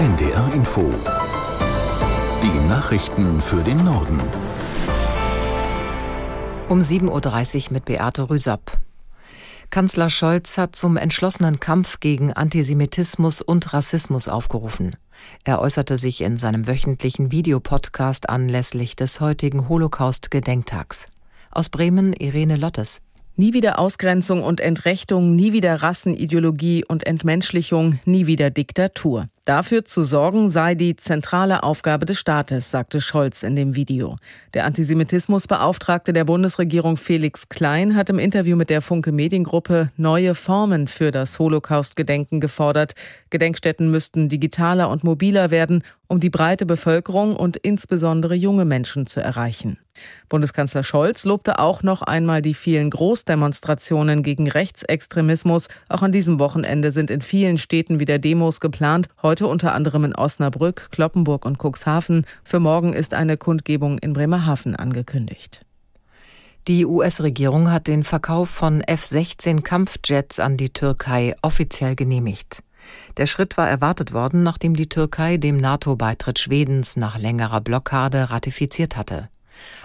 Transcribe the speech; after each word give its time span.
NDR 0.00 0.54
Info. 0.54 0.94
Die 2.42 2.68
Nachrichten 2.70 3.38
für 3.38 3.62
den 3.62 3.84
Norden. 3.84 4.18
Um 6.70 6.80
7.30 6.80 7.66
Uhr 7.66 7.72
mit 7.74 7.84
Beate 7.84 8.30
Rüsapp. 8.30 8.78
Kanzler 9.68 10.08
Scholz 10.08 10.56
hat 10.56 10.74
zum 10.74 10.96
entschlossenen 10.96 11.60
Kampf 11.60 12.00
gegen 12.00 12.32
Antisemitismus 12.32 13.42
und 13.42 13.74
Rassismus 13.74 14.28
aufgerufen. 14.28 14.96
Er 15.44 15.60
äußerte 15.60 15.98
sich 15.98 16.22
in 16.22 16.38
seinem 16.38 16.66
wöchentlichen 16.66 17.30
Videopodcast 17.30 18.30
anlässlich 18.30 18.96
des 18.96 19.20
heutigen 19.20 19.68
Holocaust-Gedenktags. 19.68 21.08
Aus 21.50 21.68
Bremen 21.68 22.14
Irene 22.14 22.56
Lottes. 22.56 23.02
Nie 23.36 23.52
wieder 23.52 23.78
Ausgrenzung 23.78 24.42
und 24.42 24.60
Entrechtung, 24.60 25.36
nie 25.36 25.52
wieder 25.52 25.82
Rassenideologie 25.82 26.86
und 26.86 27.06
Entmenschlichung, 27.06 27.98
nie 28.06 28.26
wieder 28.26 28.50
Diktatur. 28.50 29.28
Dafür 29.50 29.84
zu 29.84 30.04
sorgen 30.04 30.48
sei 30.48 30.76
die 30.76 30.94
zentrale 30.94 31.64
Aufgabe 31.64 32.06
des 32.06 32.20
Staates, 32.20 32.70
sagte 32.70 33.00
Scholz 33.00 33.42
in 33.42 33.56
dem 33.56 33.74
Video. 33.74 34.14
Der 34.54 34.64
Antisemitismusbeauftragte 34.64 36.12
der 36.12 36.24
Bundesregierung 36.24 36.96
Felix 36.96 37.48
Klein 37.48 37.96
hat 37.96 38.10
im 38.10 38.20
Interview 38.20 38.54
mit 38.54 38.70
der 38.70 38.80
Funke 38.80 39.10
Mediengruppe 39.10 39.90
neue 39.96 40.36
Formen 40.36 40.86
für 40.86 41.10
das 41.10 41.36
Holocaust-Gedenken 41.40 42.38
gefordert. 42.38 42.92
Gedenkstätten 43.30 43.90
müssten 43.90 44.28
digitaler 44.28 44.88
und 44.88 45.02
mobiler 45.02 45.50
werden, 45.50 45.82
um 46.06 46.20
die 46.20 46.30
breite 46.30 46.64
Bevölkerung 46.64 47.34
und 47.34 47.56
insbesondere 47.56 48.36
junge 48.36 48.64
Menschen 48.64 49.08
zu 49.08 49.20
erreichen. 49.20 49.78
Bundeskanzler 50.28 50.82
Scholz 50.82 51.24
lobte 51.24 51.58
auch 51.58 51.82
noch 51.82 52.02
einmal 52.02 52.42
die 52.42 52.54
vielen 52.54 52.90
Großdemonstrationen 52.90 54.22
gegen 54.22 54.48
Rechtsextremismus. 54.48 55.68
Auch 55.88 56.02
an 56.02 56.12
diesem 56.12 56.38
Wochenende 56.38 56.90
sind 56.90 57.10
in 57.10 57.20
vielen 57.20 57.58
Städten 57.58 58.00
wieder 58.00 58.18
Demos 58.18 58.60
geplant. 58.60 59.08
Heute 59.22 59.39
unter 59.48 59.74
anderem 59.74 60.04
in 60.04 60.14
Osnabrück, 60.14 60.90
Kloppenburg 60.90 61.44
und 61.44 61.58
Cuxhaven. 61.58 62.26
Für 62.44 62.60
morgen 62.60 62.92
ist 62.92 63.14
eine 63.14 63.36
Kundgebung 63.36 63.98
in 63.98 64.12
Bremerhaven 64.12 64.76
angekündigt. 64.76 65.62
Die 66.68 66.84
US-Regierung 66.84 67.70
hat 67.70 67.86
den 67.86 68.04
Verkauf 68.04 68.50
von 68.50 68.82
F-16 68.82 69.62
Kampfjets 69.62 70.38
an 70.38 70.56
die 70.56 70.70
Türkei 70.70 71.34
offiziell 71.42 71.96
genehmigt. 71.96 72.62
Der 73.16 73.26
Schritt 73.26 73.56
war 73.56 73.68
erwartet 73.68 74.12
worden, 74.12 74.42
nachdem 74.42 74.76
die 74.76 74.88
Türkei 74.88 75.36
dem 75.36 75.56
NATO-Beitritt 75.56 76.38
Schwedens 76.38 76.96
nach 76.96 77.18
längerer 77.18 77.60
Blockade 77.60 78.30
ratifiziert 78.30 78.96
hatte. 78.96 79.28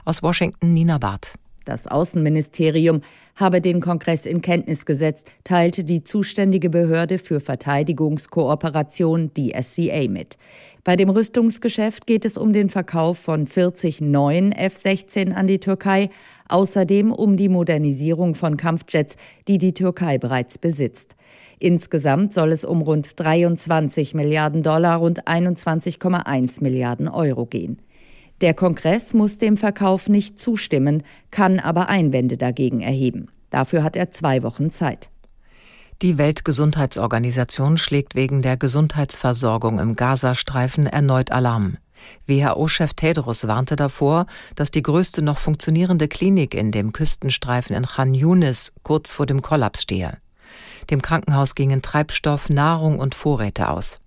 Aus 0.03 0.21
Washington 0.21 0.73
Nina 0.73 0.97
Barth. 0.97 1.35
Das 1.65 1.87
Außenministerium 1.87 3.01
habe 3.35 3.59
den 3.59 3.81
Kongress 3.81 4.25
in 4.25 4.41
Kenntnis 4.41 4.85
gesetzt, 4.85 5.31
teilte 5.43 5.83
die 5.83 6.03
zuständige 6.03 6.69
Behörde 6.69 7.17
für 7.17 7.39
Verteidigungskooperation 7.39 9.31
DSCA 9.33 10.07
mit. 10.07 10.37
Bei 10.83 10.95
dem 10.95 11.09
Rüstungsgeschäft 11.09 12.05
geht 12.05 12.23
es 12.23 12.37
um 12.37 12.53
den 12.53 12.69
Verkauf 12.69 13.17
von 13.17 13.47
40 13.47 13.99
neuen 14.01 14.51
F-16 14.51 15.33
an 15.33 15.47
die 15.47 15.59
Türkei, 15.59 16.11
außerdem 16.47 17.11
um 17.11 17.35
die 17.35 17.49
Modernisierung 17.49 18.35
von 18.35 18.55
Kampfjets, 18.55 19.17
die 19.47 19.57
die 19.57 19.73
Türkei 19.73 20.19
bereits 20.19 20.59
besitzt. 20.59 21.15
Insgesamt 21.57 22.35
soll 22.35 22.51
es 22.51 22.63
um 22.63 22.83
rund 22.83 23.19
23 23.19 24.13
Milliarden 24.13 24.61
Dollar, 24.61 24.97
rund 24.97 25.27
21,1 25.27 26.61
Milliarden 26.61 27.07
Euro 27.07 27.47
gehen. 27.47 27.79
Der 28.41 28.53
Kongress 28.53 29.13
muss 29.13 29.37
dem 29.37 29.57
Verkauf 29.57 30.09
nicht 30.09 30.39
zustimmen, 30.39 31.03
kann 31.31 31.59
aber 31.59 31.87
Einwände 31.87 32.37
dagegen 32.37 32.81
erheben. 32.81 33.29
Dafür 33.49 33.83
hat 33.83 33.95
er 33.95 34.11
zwei 34.11 34.43
Wochen 34.43 34.69
Zeit. 34.69 35.09
Die 36.01 36.17
Weltgesundheitsorganisation 36.17 37.77
schlägt 37.77 38.15
wegen 38.15 38.41
der 38.41 38.57
Gesundheitsversorgung 38.57 39.79
im 39.79 39.95
Gazastreifen 39.95 40.87
erneut 40.87 41.31
Alarm. 41.31 41.77
WHO-Chef 42.27 42.93
Tedros 42.93 43.47
warnte 43.47 43.77
davor, 43.77 44.25
dass 44.55 44.71
die 44.71 44.83
größte 44.83 45.21
noch 45.21 45.37
funktionierende 45.37 46.09
Klinik 46.09 46.53
in 46.53 46.73
dem 46.73 46.91
Küstenstreifen 46.91 47.73
in 47.75 47.85
Khan 47.85 48.13
Yunis 48.13 48.73
kurz 48.83 49.13
vor 49.13 49.25
dem 49.25 49.41
Kollaps 49.41 49.83
stehe. 49.83 50.17
Dem 50.89 51.01
Krankenhaus 51.01 51.55
gingen 51.55 51.81
Treibstoff, 51.81 52.49
Nahrung 52.49 52.99
und 52.99 53.15
Vorräte 53.15 53.69
aus. 53.69 53.99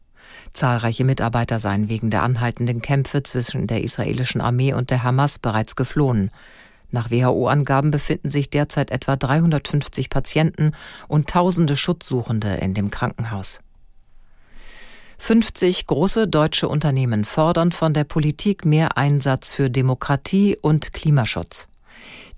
Zahlreiche 0.53 1.05
Mitarbeiter 1.05 1.59
seien 1.59 1.89
wegen 1.89 2.11
der 2.11 2.23
anhaltenden 2.23 2.83
Kämpfe 2.83 3.23
zwischen 3.23 3.67
der 3.67 3.83
israelischen 3.83 4.41
Armee 4.41 4.73
und 4.73 4.91
der 4.91 5.03
Hamas 5.03 5.39
bereits 5.39 5.77
geflohen. 5.77 6.31
Nach 6.91 7.11
WHO-Angaben 7.11 7.91
befinden 7.91 8.31
sich 8.31 8.51
derzeit 8.51 8.91
etwa 8.91 9.17
350 9.17 10.09
Patienten 10.09 10.73
und 11.07 11.29
tausende 11.29 11.77
Schutzsuchende 11.77 12.55
in 12.55 12.75
dem 12.75 12.91
Krankenhaus. 12.91 13.61
50 15.19 15.87
große 15.87 16.29
deutsche 16.29 16.69
Unternehmen 16.69 17.25
fordern 17.25 17.73
von 17.73 17.93
der 17.93 18.05
Politik 18.05 18.65
mehr 18.65 18.97
Einsatz 18.97 19.53
für 19.53 19.69
Demokratie 19.69 20.57
und 20.61 20.93
Klimaschutz. 20.93 21.69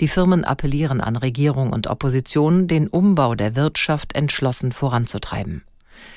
Die 0.00 0.09
Firmen 0.09 0.44
appellieren 0.44 1.03
an 1.03 1.16
Regierung 1.16 1.72
und 1.72 1.87
Opposition, 1.88 2.66
den 2.66 2.88
Umbau 2.88 3.34
der 3.34 3.54
Wirtschaft 3.54 4.15
entschlossen 4.15 4.72
voranzutreiben. 4.72 5.62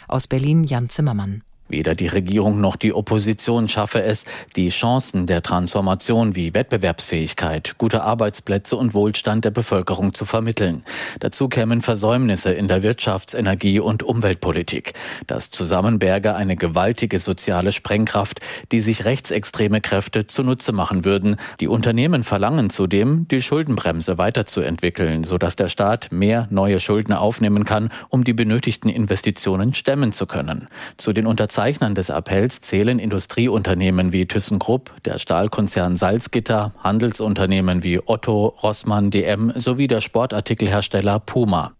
Aus 0.08 0.28
Berlin 0.28 0.64
Jan 0.64 0.90
Zimmermann. 0.90 1.44
Weder 1.69 1.96
die 1.96 2.07
Regierung 2.07 2.59
noch 2.59 2.75
die 2.75 2.94
Opposition 2.94 3.69
schaffe 3.69 4.03
es, 4.03 4.25
die 4.56 4.69
Chancen 4.69 5.28
der 5.28 5.41
Transformation 5.41 6.35
wie 6.35 6.53
Wettbewerbsfähigkeit, 6.53 7.75
gute 7.78 8.03
Arbeitsplätze 8.03 8.75
und 8.75 8.94
Wohlstand 8.94 9.46
der 9.46 9.51
Bevölkerung 9.51 10.13
zu 10.13 10.25
vermitteln. 10.25 10.84
Dazu 11.22 11.47
kämen 11.47 11.81
Versäumnisse 11.81 12.52
in 12.52 12.68
der 12.68 12.84
Wirtschafts-, 12.84 13.34
Energie- 13.34 13.79
und 13.79 14.03
Umweltpolitik. 14.03 14.94
Das 15.25 15.52
Zusammenberge 15.52 16.35
eine 16.35 16.57
gewaltige 16.57 17.19
soziale 17.19 17.72
Sprengkraft, 17.72 18.41
die 18.73 18.81
sich 18.81 19.06
rechtsextreme 19.06 19.79
Kräfte 19.79 20.28
zunutze 20.28 20.73
machen 20.73 21.06
würden. 21.06 21.38
Die 21.62 21.69
Unternehmen 21.69 22.25
verlangen 22.25 22.69
zudem, 22.72 23.28
die 23.29 23.41
Schuldenbremse 23.41 24.18
weiterzuentwickeln, 24.18 25.23
sodass 25.23 25.56
der 25.56 25.69
Staat 25.69 26.12
mehr 26.12 26.47
neue 26.50 26.81
Schulden 26.81 27.13
aufnehmen 27.13 27.63
kann, 27.63 27.90
um 28.09 28.25
die 28.25 28.34
benötigten 28.34 28.90
Investitionen 28.90 29.73
stemmen 29.73 30.12
zu 30.12 30.25
können. 30.25 30.68
Zu 30.97 31.13
den 31.13 31.25
Unterzeichnern 31.53 31.94
des 31.94 32.09
Appells 32.09 32.62
zählen 32.62 32.97
Industrieunternehmen 32.97 34.12
wie 34.12 34.25
ThyssenKrupp, 34.25 34.91
der 35.06 35.19
Stahlkonzern 35.19 35.97
Salzgitter, 35.97 36.74
Handelsunternehmen 36.80 37.84
wie 37.84 38.02
Otto, 38.03 38.47
Rossmann, 38.64 39.12
DM 39.12 39.53
sowie 39.53 39.86
der 39.86 40.02
Sportartikelhersteller 40.02 41.19
Puma. 41.19 41.74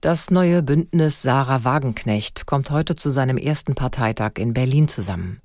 Das 0.00 0.30
neue 0.30 0.62
Bündnis 0.62 1.20
Sarah 1.20 1.64
Wagenknecht 1.64 2.46
kommt 2.46 2.70
heute 2.70 2.94
zu 2.94 3.10
seinem 3.10 3.36
ersten 3.36 3.74
Parteitag 3.74 4.38
in 4.38 4.54
Berlin 4.54 4.88
zusammen. 4.88 5.42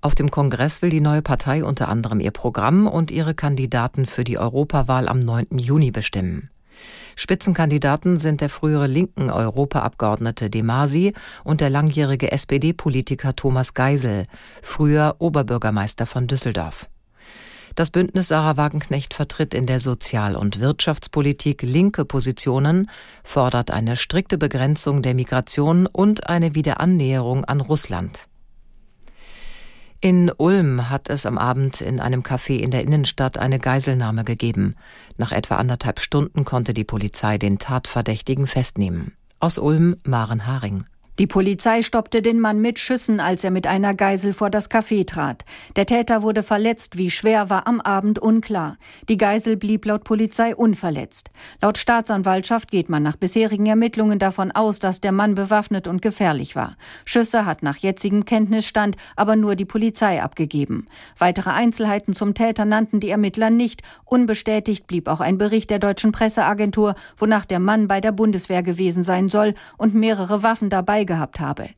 Auf 0.00 0.14
dem 0.14 0.30
Kongress 0.30 0.82
will 0.82 0.90
die 0.90 1.00
neue 1.00 1.22
Partei 1.22 1.64
unter 1.64 1.88
anderem 1.88 2.20
ihr 2.20 2.30
Programm 2.30 2.86
und 2.86 3.10
ihre 3.10 3.34
Kandidaten 3.34 4.06
für 4.06 4.22
die 4.22 4.38
Europawahl 4.38 5.08
am 5.08 5.18
9. 5.18 5.58
Juni 5.58 5.90
bestimmen. 5.90 6.51
Spitzenkandidaten 7.16 8.18
sind 8.18 8.40
der 8.40 8.48
frühere 8.48 8.86
linken 8.86 9.30
Europaabgeordnete 9.30 10.50
De 10.50 10.62
Masi 10.62 11.12
und 11.44 11.60
der 11.60 11.70
langjährige 11.70 12.32
SPD-Politiker 12.32 13.34
Thomas 13.36 13.74
Geisel, 13.74 14.26
früher 14.62 15.16
Oberbürgermeister 15.18 16.06
von 16.06 16.26
Düsseldorf. 16.26 16.88
Das 17.74 17.90
Bündnis 17.90 18.28
Sarah 18.28 18.56
Wagenknecht 18.58 19.14
vertritt 19.14 19.54
in 19.54 19.66
der 19.66 19.80
Sozial- 19.80 20.36
und 20.36 20.60
Wirtschaftspolitik 20.60 21.62
linke 21.62 22.04
Positionen, 22.04 22.90
fordert 23.24 23.70
eine 23.70 23.96
strikte 23.96 24.36
Begrenzung 24.36 25.02
der 25.02 25.14
Migration 25.14 25.86
und 25.86 26.28
eine 26.28 26.54
Wiederannäherung 26.54 27.44
an 27.46 27.60
Russland. 27.60 28.28
In 30.04 30.32
Ulm 30.36 30.90
hat 30.90 31.08
es 31.10 31.26
am 31.26 31.38
Abend 31.38 31.80
in 31.80 32.00
einem 32.00 32.22
Café 32.22 32.56
in 32.56 32.72
der 32.72 32.82
Innenstadt 32.82 33.38
eine 33.38 33.60
Geiselnahme 33.60 34.24
gegeben. 34.24 34.74
Nach 35.16 35.30
etwa 35.30 35.58
anderthalb 35.58 36.00
Stunden 36.00 36.44
konnte 36.44 36.74
die 36.74 36.82
Polizei 36.82 37.38
den 37.38 37.60
Tatverdächtigen 37.60 38.48
festnehmen. 38.48 39.12
Aus 39.38 39.58
Ulm 39.58 39.94
Maren 40.02 40.48
Haring. 40.48 40.86
Die 41.18 41.26
Polizei 41.26 41.82
stoppte 41.82 42.22
den 42.22 42.40
Mann 42.40 42.62
mit 42.62 42.78
Schüssen, 42.78 43.20
als 43.20 43.44
er 43.44 43.50
mit 43.50 43.66
einer 43.66 43.92
Geisel 43.92 44.32
vor 44.32 44.48
das 44.48 44.70
Café 44.70 45.06
trat. 45.06 45.44
Der 45.76 45.84
Täter 45.84 46.22
wurde 46.22 46.42
verletzt, 46.42 46.96
wie 46.96 47.10
schwer 47.10 47.50
war 47.50 47.66
am 47.66 47.82
Abend 47.82 48.18
unklar. 48.18 48.78
Die 49.10 49.18
Geisel 49.18 49.58
blieb 49.58 49.84
laut 49.84 50.04
Polizei 50.04 50.56
unverletzt. 50.56 51.30
Laut 51.60 51.76
Staatsanwaltschaft 51.76 52.70
geht 52.70 52.88
man 52.88 53.02
nach 53.02 53.16
bisherigen 53.16 53.66
Ermittlungen 53.66 54.18
davon 54.18 54.52
aus, 54.52 54.78
dass 54.78 55.02
der 55.02 55.12
Mann 55.12 55.34
bewaffnet 55.34 55.86
und 55.86 56.00
gefährlich 56.00 56.56
war. 56.56 56.78
Schüsse 57.04 57.44
hat 57.44 57.62
nach 57.62 57.76
jetzigem 57.76 58.24
Kenntnisstand 58.24 58.96
aber 59.14 59.36
nur 59.36 59.54
die 59.54 59.66
Polizei 59.66 60.22
abgegeben. 60.22 60.88
Weitere 61.18 61.50
Einzelheiten 61.50 62.14
zum 62.14 62.32
Täter 62.32 62.64
nannten 62.64 63.00
die 63.00 63.10
Ermittler 63.10 63.50
nicht. 63.50 63.82
Unbestätigt 64.06 64.86
blieb 64.86 65.08
auch 65.08 65.20
ein 65.20 65.36
Bericht 65.36 65.68
der 65.68 65.78
deutschen 65.78 66.10
Presseagentur, 66.10 66.94
wonach 67.18 67.44
der 67.44 67.60
Mann 67.60 67.86
bei 67.86 68.00
der 68.00 68.12
Bundeswehr 68.12 68.62
gewesen 68.62 69.02
sein 69.02 69.28
soll 69.28 69.52
und 69.76 69.94
mehrere 69.94 70.42
Waffen 70.42 70.70
dabei 71.02 71.04
gehabt 71.04 71.40
habe. 71.40 71.68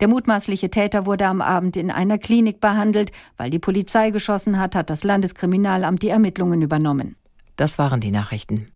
Der 0.00 0.08
mutmaßliche 0.08 0.70
Täter 0.70 1.04
wurde 1.04 1.26
am 1.26 1.40
Abend 1.40 1.76
in 1.76 1.90
einer 1.90 2.18
Klinik 2.18 2.60
behandelt. 2.60 3.10
Weil 3.36 3.50
die 3.50 3.58
Polizei 3.58 4.10
geschossen 4.10 4.58
hat, 4.58 4.76
hat 4.76 4.88
das 4.88 5.02
Landeskriminalamt 5.02 6.02
die 6.02 6.10
Ermittlungen 6.10 6.62
übernommen. 6.62 7.16
Das 7.56 7.78
waren 7.78 8.00
die 8.00 8.12
Nachrichten. 8.12 8.66